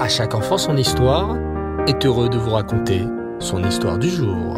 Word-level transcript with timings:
À 0.00 0.08
chaque 0.08 0.34
enfant 0.34 0.56
son 0.56 0.78
histoire 0.78 1.36
est 1.86 2.06
heureux 2.06 2.30
de 2.30 2.38
vous 2.38 2.52
raconter 2.52 3.04
son 3.38 3.62
histoire 3.62 3.98
du 3.98 4.08
jour. 4.08 4.56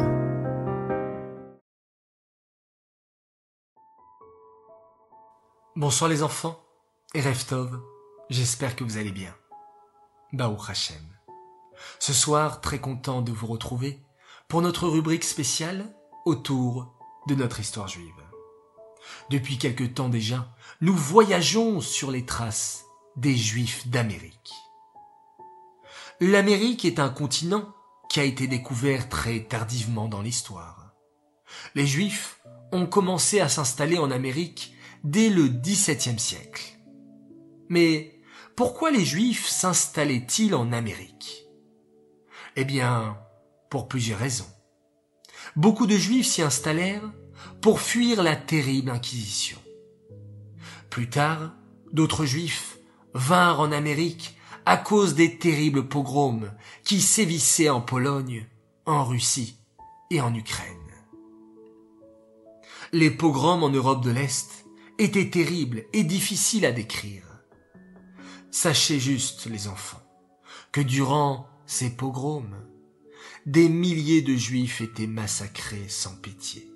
Bonsoir 5.75 6.09
les 6.09 6.23
enfants 6.23 6.61
et 7.13 7.21
Reftov, 7.21 7.77
j'espère 8.31 8.77
que 8.77 8.85
vous 8.85 8.99
allez 8.99 9.11
bien. 9.11 9.35
Baou 10.33 10.57
Hachem. 10.69 11.03
Ce 11.99 12.13
soir, 12.13 12.61
très 12.61 12.79
content 12.79 13.21
de 13.21 13.33
vous 13.33 13.49
retrouver 13.49 14.01
pour 14.47 14.63
notre 14.63 14.87
rubrique 14.87 15.25
spéciale 15.25 15.93
autour 16.25 16.95
de 17.27 17.35
notre 17.35 17.59
histoire 17.59 17.89
juive. 17.89 18.23
Depuis 19.29 19.59
quelque 19.59 19.83
temps 19.83 20.09
déjà, 20.09 20.55
nous 20.81 20.95
voyageons 20.95 21.81
sur 21.81 22.13
les 22.13 22.25
traces 22.25 22.85
des 23.17 23.35
Juifs 23.35 23.89
d'Amérique. 23.89 24.53
L'Amérique 26.25 26.85
est 26.85 27.01
un 27.01 27.09
continent 27.09 27.75
qui 28.09 28.21
a 28.21 28.23
été 28.23 28.47
découvert 28.47 29.09
très 29.09 29.41
tardivement 29.41 30.07
dans 30.07 30.23
l'histoire. 30.23 30.95
Les 31.75 31.85
Juifs 31.85 32.41
ont 32.71 32.87
commencé 32.87 33.41
à 33.41 33.49
s'installer 33.49 33.99
en 33.99 34.13
Amérique 34.13 34.73
dès 35.03 35.31
le 35.31 35.49
XVIIe 35.49 36.21
siècle. 36.21 36.79
Mais 37.69 38.21
pourquoi 38.55 38.93
les 38.93 39.05
Juifs 39.05 39.49
s'installaient-ils 39.49 40.55
en 40.55 40.71
Amérique? 40.71 41.49
Eh 42.55 42.65
bien, 42.65 43.19
pour 43.69 43.89
plusieurs 43.89 44.21
raisons. 44.21 44.51
Beaucoup 45.57 45.89
de 45.89 45.97
Juifs 45.97 46.29
s'y 46.29 46.43
installèrent 46.43 47.11
pour 47.61 47.81
fuir 47.81 48.23
la 48.23 48.37
terrible 48.37 48.93
Inquisition. 48.93 49.59
Plus 50.89 51.11
tard, 51.11 51.53
d'autres 51.93 52.27
Juifs 52.27 52.79
vinrent 53.13 53.59
en 53.59 53.73
Amérique 53.73 54.37
à 54.67 54.77
cause 54.77 55.15
des 55.15 55.39
terribles 55.39 55.89
pogroms 55.89 56.51
qui 56.85 57.01
sévissaient 57.01 57.69
en 57.69 57.81
Pologne, 57.81 58.47
en 58.87 59.05
Russie 59.05 59.59
et 60.11 60.21
en 60.21 60.35
Ukraine. 60.35 60.77
Les 62.93 63.11
pogroms 63.11 63.63
en 63.63 63.71
Europe 63.71 64.05
de 64.05 64.11
l'Est 64.11 64.67
étaient 64.99 65.31
terribles 65.31 65.85
et 65.93 66.05
difficiles 66.05 66.67
à 66.67 66.73
décrire. 66.73 67.25
Sachez 68.51 69.01
juste, 69.01 69.47
les 69.47 69.67
enfants, 69.67 70.03
que 70.73 70.83
durant 70.83 71.47
ces 71.67 71.91
pogroms, 71.91 72.55
des 73.47 73.69
milliers 73.69 74.23
de 74.23 74.37
juifs 74.37 74.81
étaient 74.83 75.07
massacrés 75.07 75.89
sans 75.89 76.15
pitié. 76.17 76.71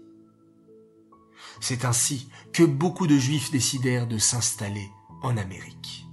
C'est 1.61 1.85
ainsi 1.85 2.29
que 2.53 2.63
beaucoup 2.63 3.07
de 3.07 3.19
juifs 3.19 3.51
décidèrent 3.51 4.07
de 4.07 4.19
s'installer 4.19 4.89
en 5.23 5.37
Amérique. 5.37 6.06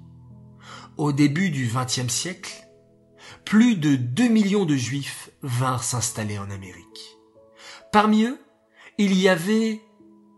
Au 0.97 1.11
début 1.11 1.49
du 1.49 1.71
XXe 1.73 2.07
siècle, 2.07 2.67
plus 3.45 3.75
de 3.75 3.95
2 3.95 4.27
millions 4.27 4.65
de 4.65 4.75
juifs 4.75 5.31
vinrent 5.41 5.83
s'installer 5.83 6.37
en 6.37 6.51
Amérique. 6.51 7.17
Parmi 7.91 8.25
eux, 8.25 8.39
il 8.99 9.19
y 9.19 9.27
avait 9.27 9.81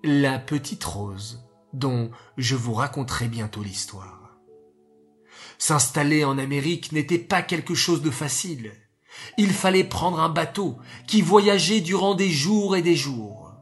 la 0.04 0.40
petite 0.40 0.84
Rose, 0.84 1.46
dont 1.74 2.10
je 2.38 2.56
vous 2.56 2.74
raconterai 2.74 3.28
bientôt 3.28 3.64
l'histoire. 3.64 4.38
S'installer 5.58 6.24
en 6.24 6.38
Amérique 6.38 6.94
n'était 6.94 7.20
pas 7.20 7.42
quelque 7.42 7.76
chose 7.76 8.02
de 8.02 8.12
facile. 8.12 8.72
Il 9.38 9.52
fallait 9.52 9.84
prendre 9.84 10.20
un 10.22 10.30
bateau 10.30 10.78
qui 11.06 11.22
voyageait 11.22 11.82
durant 11.82 12.16
des 12.16 12.30
jours 12.30 12.78
et 12.78 12.82
des 12.82 12.96
jours. 12.96 13.54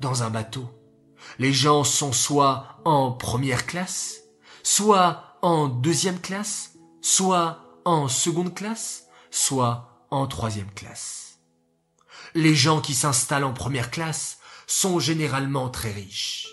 Dans 0.00 0.22
un 0.22 0.30
bateau, 0.30 0.68
les 1.40 1.52
gens 1.52 1.82
sont 1.82 2.12
soit 2.12 2.78
en 2.84 3.10
première 3.12 3.66
classe, 3.66 4.20
soit 4.62 5.25
en 5.42 5.68
deuxième 5.68 6.20
classe, 6.20 6.72
soit 7.00 7.60
en 7.84 8.08
seconde 8.08 8.54
classe, 8.54 9.06
soit 9.30 10.06
en 10.10 10.26
troisième 10.26 10.70
classe. 10.72 11.38
Les 12.34 12.54
gens 12.54 12.80
qui 12.80 12.94
s'installent 12.94 13.44
en 13.44 13.52
première 13.52 13.90
classe 13.90 14.38
sont 14.66 14.98
généralement 14.98 15.68
très 15.68 15.92
riches. 15.92 16.48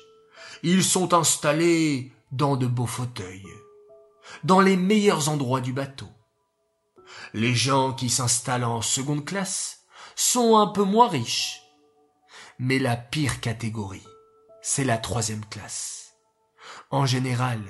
Ils 0.61 0.83
sont 0.83 1.13
installés 1.13 2.13
dans 2.31 2.55
de 2.55 2.67
beaux 2.67 2.87
fauteuils, 2.87 3.47
dans 4.43 4.61
les 4.61 4.77
meilleurs 4.77 5.29
endroits 5.29 5.61
du 5.61 5.73
bateau. 5.73 6.09
Les 7.33 7.53
gens 7.53 7.93
qui 7.93 8.09
s'installent 8.09 8.63
en 8.63 8.81
seconde 8.81 9.25
classe 9.25 9.85
sont 10.15 10.57
un 10.57 10.67
peu 10.67 10.83
moins 10.83 11.07
riches. 11.07 11.61
Mais 12.59 12.79
la 12.79 12.95
pire 12.95 13.41
catégorie, 13.41 14.07
c'est 14.61 14.83
la 14.83 14.97
troisième 14.97 15.45
classe. 15.45 16.13
En 16.91 17.05
général, 17.05 17.61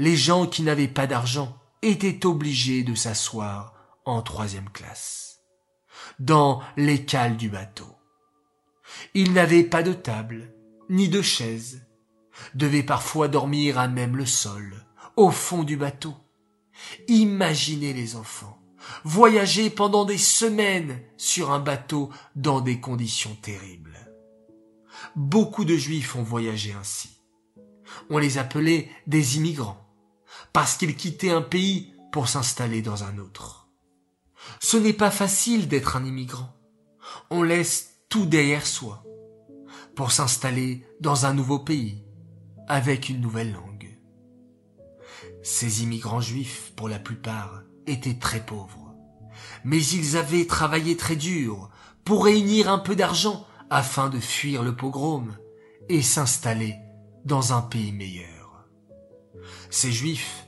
les 0.00 0.16
gens 0.16 0.46
qui 0.46 0.62
n'avaient 0.62 0.88
pas 0.88 1.06
d'argent 1.06 1.54
étaient 1.82 2.24
obligés 2.24 2.84
de 2.84 2.94
s'asseoir 2.94 3.74
en 4.06 4.22
troisième 4.22 4.70
classe, 4.70 5.40
dans 6.18 6.62
les 6.78 7.04
cales 7.04 7.36
du 7.36 7.50
bateau. 7.50 7.98
Ils 9.12 9.34
n'avaient 9.34 9.62
pas 9.62 9.82
de 9.82 9.92
table, 9.92 10.54
ni 10.88 11.10
de 11.10 11.20
chaise, 11.20 11.86
devaient 12.54 12.82
parfois 12.82 13.28
dormir 13.28 13.78
à 13.78 13.88
même 13.88 14.16
le 14.16 14.24
sol, 14.24 14.86
au 15.16 15.30
fond 15.30 15.64
du 15.64 15.76
bateau. 15.76 16.14
Imaginez 17.08 17.92
les 17.92 18.16
enfants 18.16 18.56
voyager 19.04 19.68
pendant 19.68 20.06
des 20.06 20.16
semaines 20.16 20.98
sur 21.18 21.50
un 21.50 21.60
bateau 21.60 22.08
dans 22.36 22.62
des 22.62 22.80
conditions 22.80 23.36
terribles. 23.42 23.98
Beaucoup 25.14 25.66
de 25.66 25.76
juifs 25.76 26.16
ont 26.16 26.22
voyagé 26.22 26.72
ainsi. 26.72 27.20
On 28.08 28.16
les 28.16 28.38
appelait 28.38 28.88
des 29.06 29.36
immigrants, 29.36 29.89
parce 30.52 30.76
qu'ils 30.76 30.96
quittaient 30.96 31.30
un 31.30 31.42
pays 31.42 31.94
pour 32.12 32.28
s'installer 32.28 32.82
dans 32.82 33.04
un 33.04 33.18
autre. 33.18 33.68
Ce 34.60 34.76
n'est 34.76 34.92
pas 34.92 35.10
facile 35.10 35.68
d'être 35.68 35.96
un 35.96 36.04
immigrant. 36.04 36.56
On 37.30 37.42
laisse 37.42 38.02
tout 38.08 38.26
derrière 38.26 38.66
soi 38.66 39.04
pour 39.94 40.12
s'installer 40.12 40.86
dans 41.00 41.26
un 41.26 41.34
nouveau 41.34 41.58
pays 41.58 42.04
avec 42.68 43.08
une 43.08 43.20
nouvelle 43.20 43.52
langue. 43.52 43.98
Ces 45.42 45.82
immigrants 45.82 46.20
juifs, 46.20 46.72
pour 46.76 46.88
la 46.88 46.98
plupart, 46.98 47.62
étaient 47.86 48.18
très 48.18 48.44
pauvres. 48.44 48.94
Mais 49.64 49.82
ils 49.82 50.16
avaient 50.16 50.46
travaillé 50.46 50.96
très 50.96 51.16
dur 51.16 51.70
pour 52.04 52.24
réunir 52.24 52.70
un 52.70 52.78
peu 52.78 52.96
d'argent 52.96 53.46
afin 53.70 54.08
de 54.08 54.20
fuir 54.20 54.62
le 54.62 54.76
pogrom 54.76 55.36
et 55.88 56.02
s'installer 56.02 56.76
dans 57.24 57.52
un 57.52 57.62
pays 57.62 57.92
meilleur. 57.92 58.39
Ces 59.70 59.92
juifs 59.92 60.46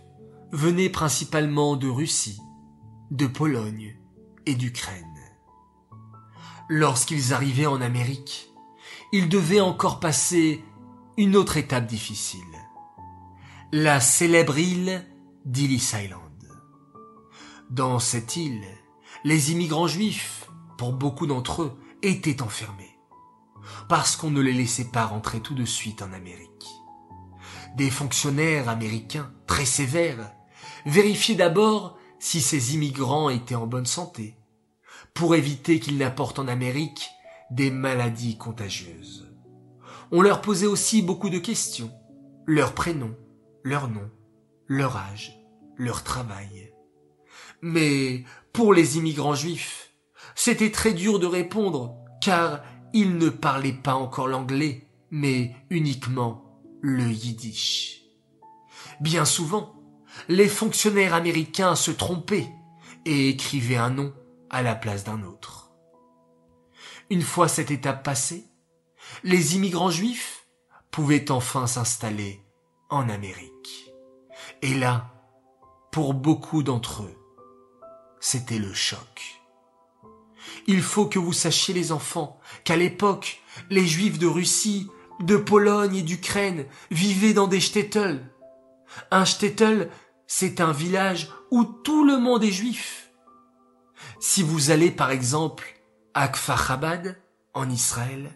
venaient 0.53 0.91
principalement 0.91 1.76
de 1.76 1.88
Russie, 1.88 2.41
de 3.10 3.26
Pologne 3.26 3.97
et 4.47 4.54
d'Ukraine. 4.54 5.06
Lorsqu'ils 6.69 7.32
arrivaient 7.32 7.66
en 7.66 7.81
Amérique, 7.81 8.50
ils 9.12 9.28
devaient 9.28 9.60
encore 9.60 10.00
passer 10.00 10.64
une 11.16 11.36
autre 11.36 11.56
étape 11.56 11.86
difficile. 11.86 12.41
La 13.72 14.00
célèbre 14.00 14.58
île 14.58 15.06
d'Illis 15.44 15.92
Island. 15.94 16.20
Dans 17.70 17.98
cette 17.98 18.36
île, 18.36 18.64
les 19.25 19.52
immigrants 19.52 19.86
juifs, 19.86 20.50
pour 20.78 20.92
beaucoup 20.92 21.26
d'entre 21.26 21.62
eux, 21.62 21.78
étaient 22.02 22.42
enfermés, 22.42 22.98
parce 23.88 24.16
qu'on 24.16 24.31
ne 24.31 24.41
les 24.41 24.52
laissait 24.52 24.91
pas 24.91 25.06
rentrer 25.06 25.41
tout 25.41 25.54
de 25.54 25.64
suite 25.64 26.02
en 26.02 26.12
Amérique. 26.12 26.66
Des 27.77 27.91
fonctionnaires 27.91 28.69
américains, 28.69 29.33
très 29.47 29.65
sévères, 29.65 30.31
vérifiaient 30.84 31.34
d'abord 31.34 31.99
si 32.19 32.41
ces 32.41 32.75
immigrants 32.75 33.31
étaient 33.31 33.55
en 33.55 33.66
bonne 33.66 33.87
santé, 33.87 34.37
pour 35.15 35.34
éviter 35.34 35.81
qu'ils 35.81 35.99
n'apportent 35.99 36.38
en 36.38 36.49
Amérique 36.49 37.11
des 37.50 37.71
maladies 37.71 38.37
contagieuses. 38.37 39.28
On 40.11 40.22
leur 40.22 40.41
posait 40.41 40.66
aussi 40.66 41.03
beaucoup 41.03 41.31
de 41.31 41.38
questions, 41.38 41.91
leur 42.47 42.75
prénom, 42.75 43.16
leur 43.62 43.88
nom, 43.88 44.11
leur 44.66 44.97
âge, 44.97 45.38
leur 45.77 46.03
travail. 46.03 46.73
Mais 47.62 48.25
pour 48.52 48.75
les 48.75 48.99
immigrants 48.99 49.35
juifs, 49.35 49.93
c'était 50.35 50.70
très 50.70 50.93
dur 50.93 51.19
de 51.19 51.26
répondre, 51.26 51.96
car 52.20 52.62
ils 52.93 53.17
ne 53.17 53.31
parlaient 53.31 53.73
pas 53.73 53.94
encore 53.94 54.29
l'anglais, 54.29 54.87
mais 55.11 55.55
uniquement 55.70 56.42
le 56.82 57.08
yiddish. 57.08 58.02
Bien 59.00 59.25
souvent, 59.25 59.75
les 60.29 60.49
fonctionnaires 60.49 61.14
américains 61.14 61.76
se 61.76 61.93
trompaient 61.93 62.50
et 63.06 63.31
écrivaient 63.31 63.76
un 63.76 63.90
nom 63.90 64.12
à 64.50 64.62
la 64.62 64.75
place 64.75 65.05
d'un 65.05 65.23
autre. 65.23 65.70
Une 67.08 67.23
fois 67.23 67.49
cette 67.49 67.70
étape 67.70 68.02
passée, 68.05 68.44
les 69.23 69.55
immigrants 69.56 69.90
juifs 69.90 70.46
pouvaient 70.90 71.31
enfin 71.31 71.67
s'installer 71.67 72.44
en 72.90 73.08
Amérique. 73.08 73.93
Et 74.61 74.75
là, 74.75 75.14
pour 75.93 76.14
beaucoup 76.14 76.62
d'entre 76.62 77.05
eux, 77.05 77.17
c'était 78.20 78.58
le 78.58 78.75
choc. 78.75 79.40
Il 80.67 80.82
faut 80.82 81.06
que 81.06 81.19
vous 81.19 81.32
sachiez 81.32 81.75
les 81.75 81.93
enfants 81.93 82.40
qu'à 82.64 82.76
l'époque, 82.76 83.40
les 83.70 83.87
juifs 83.87 84.19
de 84.19 84.26
Russie, 84.26 84.88
de 85.22 85.36
Pologne 85.36 85.96
et 85.96 86.02
d'Ukraine 86.02 86.66
vivaient 86.90 87.34
dans 87.34 87.46
des 87.46 87.60
shtetls. 87.60 88.20
Un 89.10 89.24
shtetl, 89.24 89.88
c'est 90.26 90.60
un 90.60 90.72
village 90.72 91.30
où 91.50 91.64
tout 91.64 92.04
le 92.04 92.19
monde 92.19 92.44
est 92.44 92.52
juif. 92.52 93.10
Si 94.20 94.42
vous 94.42 94.70
allez 94.70 94.90
par 94.90 95.10
exemple 95.10 95.64
à 96.14 96.28
Kfar 96.28 96.78
en 97.54 97.70
Israël, 97.70 98.30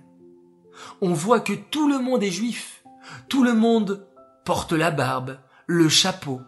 on 1.00 1.12
voit 1.12 1.40
que 1.40 1.52
tout 1.52 1.88
le 1.88 1.98
monde 1.98 2.22
est 2.22 2.30
juif. 2.30 2.84
Tout 3.28 3.44
le 3.44 3.54
monde 3.54 4.06
porte 4.44 4.72
la 4.72 4.90
barbe, 4.90 5.38
le 5.66 5.88
chapeau. 5.88 6.40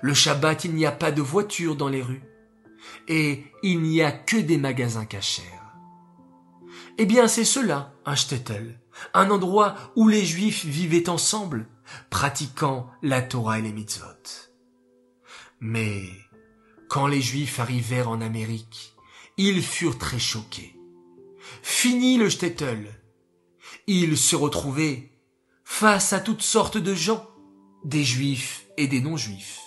Le 0.00 0.14
Shabbat, 0.14 0.64
il 0.64 0.74
n'y 0.74 0.86
a 0.86 0.92
pas 0.92 1.12
de 1.12 1.22
voiture 1.22 1.76
dans 1.76 1.88
les 1.88 2.02
rues. 2.02 2.22
Et 3.08 3.44
il 3.62 3.80
n'y 3.80 4.02
a 4.02 4.12
que 4.12 4.36
des 4.36 4.58
magasins 4.58 5.04
cachers. 5.04 5.42
Eh 6.98 7.06
bien, 7.06 7.28
c'est 7.28 7.44
cela, 7.44 7.92
un 8.04 8.14
shtetl, 8.14 8.78
un 9.14 9.30
endroit 9.30 9.76
où 9.96 10.08
les 10.08 10.24
juifs 10.24 10.64
vivaient 10.64 11.08
ensemble, 11.08 11.68
pratiquant 12.10 12.90
la 13.02 13.22
Torah 13.22 13.58
et 13.58 13.62
les 13.62 13.72
mitzvot. 13.72 14.06
Mais, 15.60 16.02
quand 16.88 17.06
les 17.06 17.20
juifs 17.20 17.60
arrivèrent 17.60 18.10
en 18.10 18.20
Amérique, 18.20 18.94
ils 19.36 19.62
furent 19.62 19.98
très 19.98 20.18
choqués. 20.18 20.74
Fini 21.62 22.18
le 22.18 22.28
shtetl. 22.28 22.88
Ils 23.86 24.16
se 24.16 24.36
retrouvaient 24.36 25.10
face 25.64 26.12
à 26.12 26.20
toutes 26.20 26.42
sortes 26.42 26.78
de 26.78 26.94
gens, 26.94 27.28
des 27.84 28.04
juifs 28.04 28.66
et 28.76 28.86
des 28.86 29.00
non-juifs. 29.00 29.60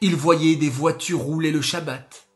Ils 0.00 0.16
voyaient 0.16 0.56
des 0.56 0.70
voitures 0.70 1.20
rouler 1.20 1.50
le 1.50 1.62
Shabbat. 1.62 2.28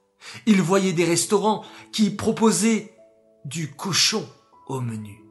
Ils 0.46 0.62
voyaient 0.62 0.92
des 0.92 1.04
restaurants 1.04 1.64
qui 1.92 2.10
proposaient 2.10 2.94
du 3.44 3.72
cochon 3.72 4.28
au 4.66 4.80
menu. 4.80 5.24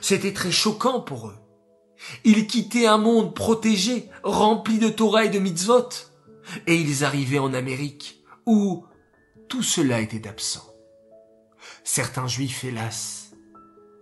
C'était 0.00 0.32
très 0.32 0.50
choquant 0.50 1.00
pour 1.00 1.28
eux. 1.28 1.38
Ils 2.24 2.46
quittaient 2.46 2.86
un 2.86 2.98
monde 2.98 3.34
protégé, 3.34 4.08
rempli 4.22 4.78
de 4.78 4.88
Torah 4.88 5.24
et 5.24 5.28
de 5.28 5.38
mitzvot, 5.38 5.88
et 6.66 6.76
ils 6.76 7.04
arrivaient 7.04 7.38
en 7.38 7.54
Amérique, 7.54 8.22
où 8.46 8.84
tout 9.48 9.62
cela 9.62 10.00
était 10.00 10.28
absent. 10.28 10.66
Certains 11.84 12.26
juifs, 12.26 12.64
hélas, 12.64 13.32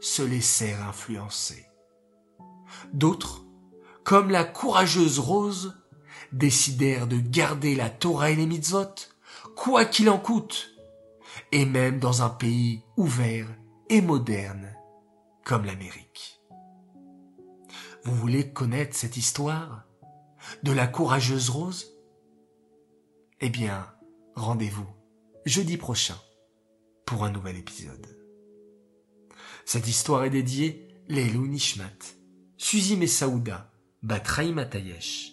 se 0.01 0.23
laissèrent 0.23 0.87
influencer. 0.89 1.67
D'autres, 2.93 3.45
comme 4.03 4.31
la 4.31 4.45
courageuse 4.45 5.19
Rose, 5.19 5.77
décidèrent 6.33 7.07
de 7.07 7.19
garder 7.19 7.75
la 7.75 7.91
Torah 7.91 8.31
et 8.31 8.37
les 8.37 8.47
mitzvot, 8.47 8.95
quoi 9.57 9.85
qu'il 9.85 10.09
en 10.09 10.19
coûte, 10.19 10.71
et 11.53 11.67
même 11.67 11.99
dans 11.99 12.23
un 12.23 12.31
pays 12.31 12.83
ouvert 12.97 13.47
et 13.89 14.01
moderne 14.01 14.75
comme 15.45 15.65
l'Amérique. 15.65 16.41
Vous 18.05 18.15
voulez 18.15 18.53
connaître 18.53 18.97
cette 18.97 19.17
histoire 19.17 19.85
de 20.63 20.73
la 20.73 20.87
courageuse 20.87 21.51
Rose? 21.51 21.97
Eh 23.41 23.51
bien, 23.51 23.87
rendez-vous 24.35 24.89
jeudi 25.45 25.77
prochain 25.77 26.17
pour 27.07 27.25
un 27.25 27.31
nouvel 27.31 27.57
épisode. 27.57 28.07
Cette 29.65 29.89
histoire 29.89 30.25
est 30.25 30.31
dédiée 30.31 30.89
Lelou 31.09 31.47
Nishmat, 31.47 31.99
Suzy 32.57 32.97
Messaouda, 32.97 33.73
Batraï 34.03 34.53
Matayesh, 34.53 35.33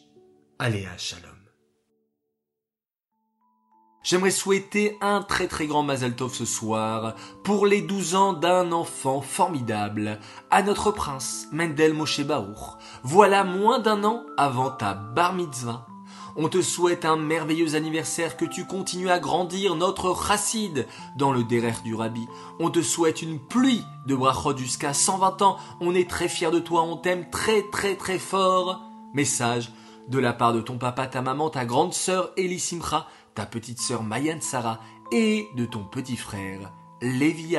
Aléa 0.59 0.97
Shalom. 0.97 1.36
J'aimerais 4.09 4.31
souhaiter 4.31 4.97
un 5.01 5.21
très 5.21 5.47
très 5.47 5.67
grand 5.67 5.83
Mazel 5.83 6.15
Tov 6.15 6.33
ce 6.33 6.45
soir 6.45 7.13
pour 7.43 7.65
les 7.65 7.81
12 7.81 8.15
ans 8.15 8.31
d'un 8.31 8.71
enfant 8.71 9.19
formidable, 9.19 10.21
à 10.49 10.63
notre 10.63 10.91
prince 10.91 11.49
Mendel 11.51 11.93
Moshe 11.93 12.21
Baour. 12.21 12.77
Voilà 13.03 13.43
moins 13.43 13.79
d'un 13.79 14.05
an 14.05 14.23
avant 14.37 14.69
ta 14.69 14.93
bar 14.93 15.33
mitzvah. 15.33 15.87
On 16.37 16.47
te 16.47 16.61
souhaite 16.61 17.03
un 17.03 17.17
merveilleux 17.17 17.75
anniversaire, 17.75 18.37
que 18.37 18.45
tu 18.45 18.65
continues 18.65 19.09
à 19.09 19.19
grandir 19.19 19.75
notre 19.75 20.15
chassid 20.15 20.87
dans 21.17 21.33
le 21.33 21.43
derer 21.43 21.73
du 21.83 21.93
rabbi. 21.93 22.25
On 22.61 22.69
te 22.69 22.81
souhaite 22.81 23.21
une 23.21 23.39
pluie 23.39 23.83
de 24.05 24.15
brachot 24.15 24.55
jusqu'à 24.55 24.93
120 24.93 25.41
ans. 25.41 25.57
On 25.81 25.93
est 25.93 26.09
très 26.09 26.29
fiers 26.29 26.51
de 26.51 26.59
toi, 26.59 26.83
on 26.83 26.95
t'aime 26.95 27.29
très 27.29 27.61
très 27.73 27.97
très 27.97 28.19
fort. 28.19 28.83
Message 29.13 29.69
de 30.07 30.19
la 30.19 30.33
part 30.33 30.53
de 30.53 30.61
ton 30.61 30.77
papa, 30.77 31.07
ta 31.07 31.21
maman, 31.21 31.49
ta 31.49 31.65
grande 31.65 31.93
sœur 31.93 32.31
Elie 32.37 32.59
Simcha, 32.59 33.07
ta 33.35 33.45
petite 33.45 33.79
sœur 33.79 34.03
Mayan 34.03 34.39
Sarah 34.39 34.79
et 35.11 35.47
de 35.55 35.65
ton 35.65 35.83
petit 35.83 36.17
frère 36.17 36.71
Lévi 37.01 37.55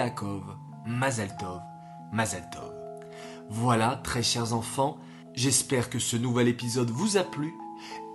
Mazaltov, 0.86 1.60
Mazaltov. 2.12 2.72
Voilà, 3.50 4.00
très 4.02 4.22
chers 4.22 4.52
enfants, 4.52 4.98
j'espère 5.34 5.90
que 5.90 5.98
ce 5.98 6.16
nouvel 6.16 6.48
épisode 6.48 6.90
vous 6.90 7.16
a 7.16 7.22
plu. 7.22 7.54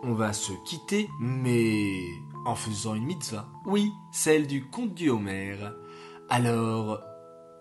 On 0.03 0.13
va 0.13 0.33
se 0.33 0.51
quitter, 0.65 1.09
mais 1.19 2.03
en 2.45 2.56
faisant 2.56 2.95
une 2.95 3.06
mitzvah. 3.06 3.47
Oui, 3.65 3.91
celle 4.12 4.47
du 4.47 4.65
conte 4.65 4.94
du 4.94 5.09
Homer. 5.09 5.56
Alors, 6.30 7.00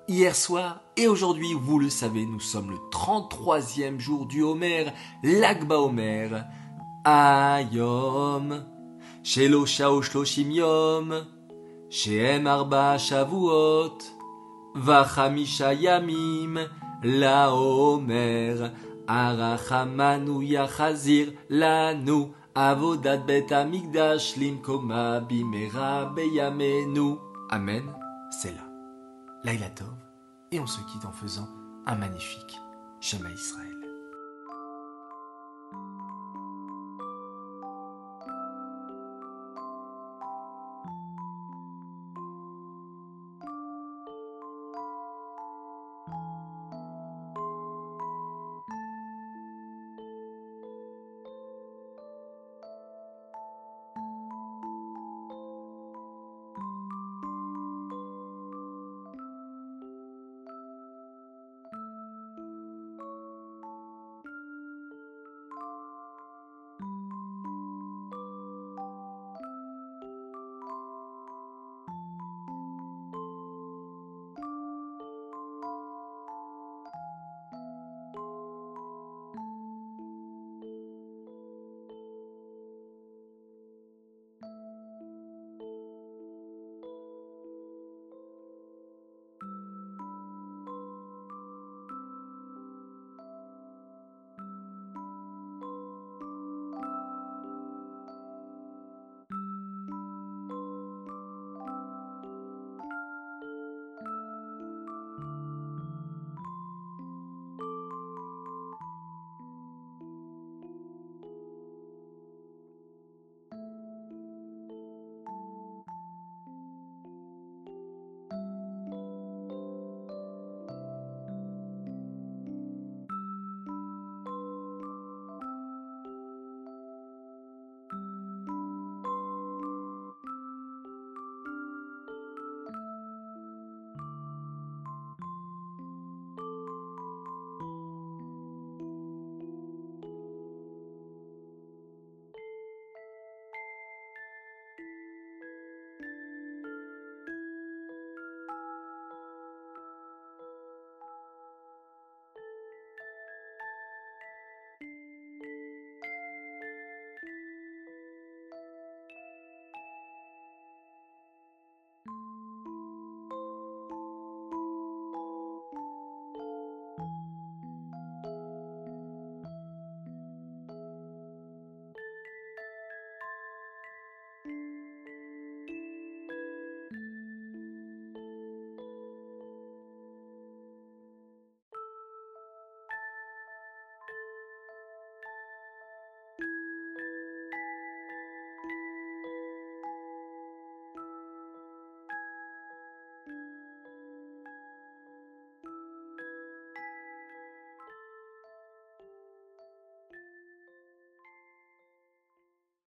hier 0.09 0.35
soir 0.35 0.81
et 0.97 1.07
aujourd'hui, 1.07 1.55
vous 1.55 1.79
le 1.79 1.89
savez, 1.89 2.27
nous 2.27 2.41
sommes 2.41 2.71
le 2.71 2.79
33e 2.91 3.99
jour 3.99 4.27
du 4.27 4.43
Homer, 4.43 4.87
l'Agba 5.23 5.79
Homer. 5.79 6.29
Ayom. 7.06 8.54
שלושה 9.28 9.90
ושלושים 9.90 10.52
יום, 10.52 11.12
שהם 11.90 12.48
ארבע 12.48 13.00
שבועות, 13.00 14.12
וחמישה 14.86 15.70
ימים 15.80 16.58
לעומר, 17.04 18.68
הרחמנו 19.08 20.42
יחזיר 20.42 21.32
לנו, 21.50 22.32
עבודת 22.56 23.20
בית 23.26 23.52
המקדש 23.52 24.36
למקומה 24.38 25.20
במהרה 25.20 26.06
בימינו. 26.06 27.18
Amen, 27.52 27.84
c'est 28.32 28.52
là. 28.52 28.66
Laïla 29.44 29.70
Tov, 29.70 29.98
et 30.52 30.60
on 30.60 30.68
se 30.68 30.82
quitte 30.82 31.06
en 31.06 31.12
faisant 31.12 31.48
un 31.86 31.96
magnifique 31.96 32.60
Shema 33.02 33.30
Israël. 33.30 33.71